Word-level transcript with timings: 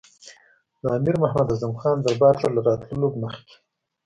د 0.81 0.83
امیر 0.97 1.15
محمد 1.23 1.47
اعظم 1.51 1.73
خان 1.81 1.97
دربار 2.01 2.35
ته 2.41 2.47
له 2.55 2.61
راتللو 2.67 3.07
مخکې. 3.23 3.55